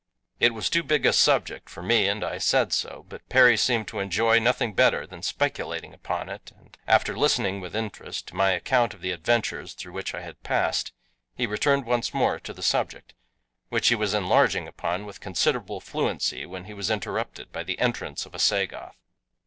It 0.39 0.55
was 0.55 0.67
too 0.67 0.81
big 0.81 1.05
a 1.05 1.13
subject 1.13 1.69
for 1.69 1.83
me, 1.83 2.07
and 2.07 2.23
I 2.23 2.39
said 2.39 2.73
so, 2.73 3.05
but 3.07 3.29
Perry 3.29 3.55
seemed 3.55 3.87
to 3.89 3.99
enjoy 3.99 4.39
nothing 4.39 4.73
better 4.73 5.05
than 5.05 5.21
speculating 5.21 5.93
upon 5.93 6.27
it, 6.27 6.51
and 6.57 6.75
after 6.87 7.15
listening 7.15 7.61
with 7.61 7.75
interest 7.75 8.25
to 8.29 8.35
my 8.35 8.49
account 8.49 8.95
of 8.95 9.01
the 9.01 9.11
adventures 9.11 9.73
through 9.73 9.93
which 9.93 10.15
I 10.15 10.21
had 10.21 10.41
passed 10.41 10.91
he 11.35 11.45
returned 11.45 11.85
once 11.85 12.15
more 12.15 12.39
to 12.39 12.51
the 12.51 12.63
subject, 12.63 13.13
which 13.69 13.89
he 13.89 13.95
was 13.95 14.15
enlarging 14.15 14.67
upon 14.67 15.05
with 15.05 15.21
considerable 15.21 15.79
fluency 15.79 16.47
when 16.47 16.63
he 16.63 16.73
was 16.73 16.89
interrupted 16.89 17.51
by 17.51 17.61
the 17.63 17.77
entrance 17.77 18.25
of 18.25 18.33
a 18.33 18.39
Sagoth. 18.39 18.95